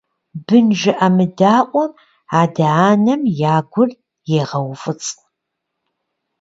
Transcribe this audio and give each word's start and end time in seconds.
Бын 0.45 0.65
жыӀэмыдаӀуэм 0.79 1.91
адэ-анэм 2.41 3.21
я 3.51 3.55
гур 3.71 3.89
егъэуфӀыцӀ. 4.41 5.11